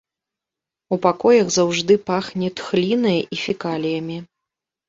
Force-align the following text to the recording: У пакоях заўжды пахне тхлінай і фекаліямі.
У 0.95 0.97
пакоях 1.03 1.51
заўжды 1.57 1.99
пахне 2.09 2.47
тхлінай 2.63 3.19
і 3.37 3.41
фекаліямі. 3.45 4.17